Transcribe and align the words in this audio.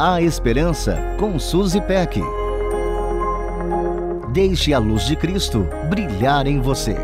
A 0.00 0.22
Esperança 0.22 0.96
com 1.18 1.40
Suzy 1.40 1.80
Peck. 1.80 2.22
Deixe 4.32 4.72
a 4.72 4.78
luz 4.78 5.04
de 5.04 5.16
Cristo 5.16 5.66
brilhar 5.90 6.46
em 6.46 6.60
você. 6.60 6.94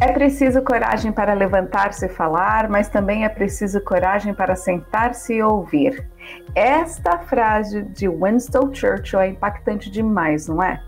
É 0.00 0.10
preciso 0.10 0.62
coragem 0.62 1.12
para 1.12 1.34
levantar-se 1.34 2.06
e 2.06 2.08
falar, 2.08 2.66
mas 2.70 2.88
também 2.88 3.26
é 3.26 3.28
preciso 3.28 3.78
coragem 3.82 4.32
para 4.32 4.56
sentar-se 4.56 5.34
e 5.34 5.42
ouvir. 5.42 6.08
Esta 6.54 7.18
frase 7.18 7.82
de 7.82 8.08
Winston 8.08 8.72
Churchill 8.72 9.20
é 9.20 9.28
impactante 9.28 9.90
demais, 9.90 10.48
não 10.48 10.62
é? 10.62 10.82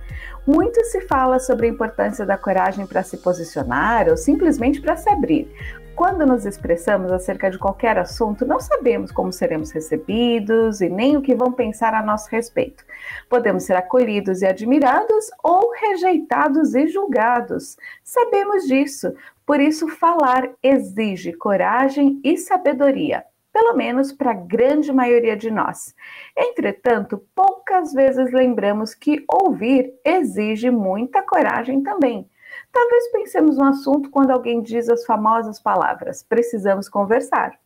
Muito 0.46 0.82
se 0.86 1.02
fala 1.02 1.38
sobre 1.38 1.66
a 1.66 1.70
importância 1.70 2.24
da 2.24 2.38
coragem 2.38 2.86
para 2.86 3.02
se 3.02 3.18
posicionar 3.18 4.08
ou 4.08 4.16
simplesmente 4.16 4.80
para 4.80 4.96
se 4.96 5.10
abrir. 5.10 5.52
Quando 5.94 6.24
nos 6.24 6.46
expressamos 6.46 7.10
acerca 7.10 7.50
de 7.50 7.58
qualquer 7.58 7.98
assunto, 7.98 8.46
não 8.46 8.60
sabemos 8.60 9.10
como 9.10 9.32
seremos 9.32 9.72
recebidos 9.72 10.80
e 10.80 10.88
nem 10.88 11.16
o 11.16 11.20
que 11.20 11.34
vão 11.34 11.52
pensar 11.52 11.92
a 11.92 12.02
nosso 12.02 12.30
respeito. 12.30 12.84
Podemos 13.28 13.64
ser 13.64 13.74
acolhidos 13.74 14.40
e 14.40 14.46
admirados 14.46 15.26
ou 15.42 15.72
rejeitados 15.72 16.74
e 16.74 16.86
julgados. 16.86 17.76
Sabemos 18.04 18.62
disso, 18.62 19.12
por 19.44 19.60
isso, 19.60 19.88
falar 19.88 20.48
exige 20.62 21.32
coragem 21.32 22.20
e 22.22 22.36
sabedoria 22.36 23.24
pelo 23.52 23.74
menos 23.74 24.12
para 24.12 24.30
a 24.30 24.34
grande 24.34 24.92
maioria 24.92 25.36
de 25.36 25.50
nós. 25.50 25.94
Entretanto, 26.36 27.22
poucas 27.34 27.92
vezes 27.92 28.32
lembramos 28.32 28.94
que 28.94 29.24
ouvir 29.28 29.92
exige 30.04 30.70
muita 30.70 31.22
coragem 31.22 31.82
também. 31.82 32.28
Talvez 32.72 33.10
pensemos 33.10 33.56
no 33.56 33.64
assunto 33.64 34.10
quando 34.10 34.30
alguém 34.30 34.62
diz 34.62 34.88
as 34.88 35.04
famosas 35.04 35.60
palavras: 35.60 36.22
precisamos 36.22 36.88
conversar. 36.88 37.58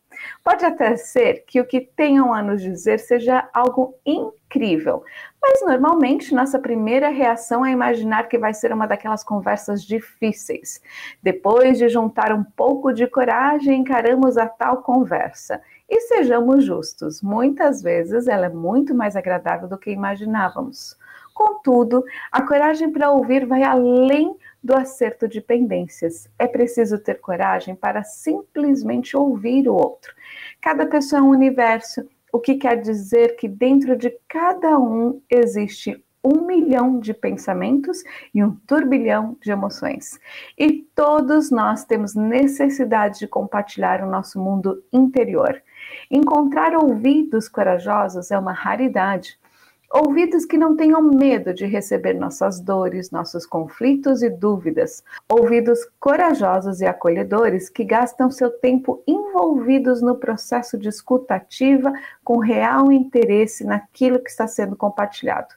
Pode 0.43 0.65
até 0.65 0.95
ser 0.95 1.43
que 1.45 1.59
o 1.59 1.65
que 1.65 1.81
tenham 1.81 2.33
a 2.33 2.41
nos 2.41 2.61
dizer 2.61 2.99
seja 2.99 3.47
algo 3.53 3.95
incrível, 4.05 5.03
mas 5.41 5.61
normalmente 5.61 6.33
nossa 6.33 6.59
primeira 6.59 7.09
reação 7.09 7.65
é 7.65 7.71
imaginar 7.71 8.29
que 8.29 8.37
vai 8.37 8.53
ser 8.53 8.71
uma 8.71 8.87
daquelas 8.87 9.23
conversas 9.23 9.83
difíceis. 9.83 10.81
Depois 11.21 11.77
de 11.77 11.89
juntar 11.89 12.31
um 12.31 12.43
pouco 12.43 12.93
de 12.93 13.07
coragem, 13.07 13.79
encaramos 13.79 14.37
a 14.37 14.47
tal 14.47 14.81
conversa. 14.83 15.61
E 15.89 16.01
sejamos 16.01 16.63
justos, 16.63 17.21
muitas 17.21 17.81
vezes 17.81 18.27
ela 18.27 18.45
é 18.45 18.49
muito 18.49 18.95
mais 18.95 19.15
agradável 19.15 19.67
do 19.67 19.77
que 19.77 19.91
imaginávamos. 19.91 20.97
Contudo, 21.33 22.03
a 22.31 22.41
coragem 22.41 22.91
para 22.91 23.11
ouvir 23.11 23.45
vai 23.45 23.63
além 23.63 24.35
do 24.63 24.75
acerto 24.75 25.27
de 25.27 25.41
pendências. 25.41 26.29
É 26.37 26.47
preciso 26.47 26.97
ter 26.97 27.19
coragem 27.19 27.75
para 27.75 28.03
simplesmente 28.03 29.17
ouvir 29.17 29.67
o 29.67 29.73
outro. 29.73 30.13
Cada 30.61 30.85
pessoa 30.85 31.19
é 31.19 31.23
um 31.23 31.29
universo, 31.29 32.07
o 32.31 32.39
que 32.39 32.55
quer 32.55 32.79
dizer 32.79 33.35
que 33.35 33.47
dentro 33.47 33.97
de 33.97 34.15
cada 34.27 34.77
um 34.79 35.21
existe 35.29 36.03
um 36.23 36.45
milhão 36.45 36.99
de 36.99 37.13
pensamentos 37.13 38.01
e 38.33 38.41
um 38.41 38.55
turbilhão 38.65 39.35
de 39.41 39.51
emoções. 39.51 40.17
E 40.57 40.83
todos 40.95 41.51
nós 41.51 41.83
temos 41.83 42.15
necessidade 42.15 43.19
de 43.19 43.27
compartilhar 43.27 44.01
o 44.01 44.09
nosso 44.09 44.39
mundo 44.39 44.81
interior. 44.93 45.61
Encontrar 46.09 46.75
ouvidos 46.75 47.49
corajosos 47.49 48.31
é 48.31 48.39
uma 48.39 48.53
raridade. 48.53 49.37
Ouvidos 49.95 50.43
que 50.43 50.57
não 50.57 50.75
tenham 50.75 51.03
medo 51.03 51.53
de 51.53 51.67
receber 51.67 52.15
nossas 52.15 52.59
dores, 52.59 53.11
nossos 53.11 53.45
conflitos 53.45 54.23
e 54.23 54.29
dúvidas. 54.29 55.03
Ouvidos 55.29 55.87
corajosos 55.99 56.81
e 56.81 56.85
acolhedores 56.87 57.69
que 57.69 57.83
gastam 57.83 58.31
seu 58.31 58.49
tempo 58.49 59.03
envolvidos 59.05 60.01
no 60.01 60.15
processo 60.15 60.79
de 60.79 60.89
escuta 60.89 61.35
ativa 61.35 61.93
com 62.23 62.39
real 62.39 62.91
interesse 62.91 63.63
naquilo 63.63 64.19
que 64.19 64.31
está 64.31 64.47
sendo 64.47 64.75
compartilhado. 64.75 65.53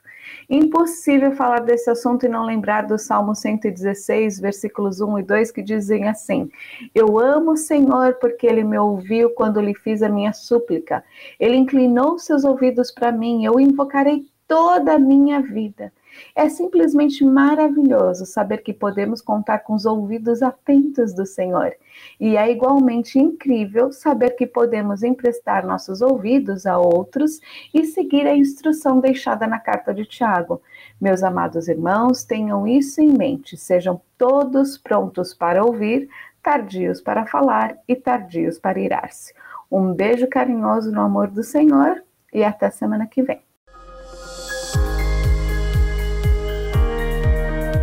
Impossível 0.49 1.33
falar 1.33 1.61
desse 1.61 1.91
assunto 1.91 2.25
e 2.25 2.29
não 2.29 2.45
lembrar 2.45 2.87
do 2.87 2.99
Salmo 2.99 3.35
116, 3.35 4.41
versículos 4.41 5.01
1 5.01 5.19
e 5.19 5.23
2, 5.23 5.51
que 5.51 5.63
dizem 5.63 6.09
assim: 6.09 6.49
Eu 6.95 7.19
amo 7.19 7.53
o 7.53 7.57
Senhor 7.57 8.15
porque 8.15 8.47
ele 8.47 8.63
me 8.63 8.79
ouviu 8.79 9.31
quando 9.31 9.61
lhe 9.61 9.75
fiz 9.75 10.03
a 10.03 10.09
minha 10.09 10.33
súplica. 10.33 11.05
Ele 11.39 11.57
inclinou 11.57 12.19
seus 12.19 12.45
ouvidos 12.45 12.91
para 12.91 13.11
mim, 13.11 13.45
eu 13.45 13.59
invocarei 13.59 14.27
toda 14.47 14.95
a 14.95 14.99
minha 14.99 15.41
vida. 15.41 15.93
É 16.35 16.49
simplesmente 16.49 17.25
maravilhoso 17.25 18.25
saber 18.25 18.59
que 18.59 18.73
podemos 18.73 19.21
contar 19.21 19.59
com 19.61 19.75
os 19.75 19.85
ouvidos 19.85 20.43
atentos 20.43 21.13
do 21.13 21.27
Senhor. 21.27 21.75
E 22.19 22.37
é 22.37 22.51
igualmente 22.51 23.19
incrível 23.19 23.93
saber 23.93 24.31
que 24.31 24.47
podemos 24.47 25.03
emprestar 25.03 25.67
nossos 25.67 26.01
ouvidos 26.01 26.67
a 26.67 26.79
outros 26.79 27.41
e 27.73 27.85
seguir 27.85 28.27
a 28.27 28.37
instrução 28.37 29.01
deixada 29.01 29.47
na 29.47 29.59
carta 29.59 29.93
de 29.93 30.05
Tiago. 30.05 30.63
Meus 31.01 31.23
amados 31.23 31.69
irmãos, 31.69 32.25
tenham 32.25 32.67
isso 32.67 33.01
em 33.01 33.11
mente, 33.11 33.57
sejam 33.57 34.01
todos 34.17 34.79
prontos 34.79 35.35
para 35.35 35.65
ouvir, 35.65 36.09
tardios 36.43 37.01
para 37.01 37.27
falar 37.27 37.77
e 37.89 37.95
tardios 37.97 38.59
para 38.59 38.79
irar-se. 38.79 39.35
Um 39.71 39.93
beijo 39.93 40.29
carinhoso 40.29 40.93
no 40.93 41.01
amor 41.01 41.29
do 41.29 41.43
Senhor 41.43 42.03
e 42.33 42.45
até 42.45 42.71
semana 42.71 43.07
que 43.07 43.23
vem. 43.23 43.46